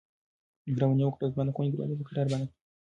مهرباني 0.67 1.03
وکړه 1.05 1.25
او 1.25 1.31
زما 1.33 1.43
د 1.45 1.49
خونې 1.55 1.69
دروازه 1.71 1.95
په 1.97 2.05
کراره 2.07 2.29
بنده 2.31 2.45
کړه. 2.47 2.55